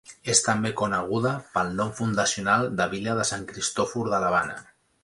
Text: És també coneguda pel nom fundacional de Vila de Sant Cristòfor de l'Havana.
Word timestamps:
És 0.33 0.39
també 0.45 0.71
coneguda 0.79 1.33
pel 1.57 1.69
nom 1.81 1.93
fundacional 2.01 2.67
de 2.81 2.91
Vila 2.95 3.17
de 3.21 3.31
Sant 3.35 3.47
Cristòfor 3.53 4.15
de 4.17 4.27
l'Havana. 4.27 4.61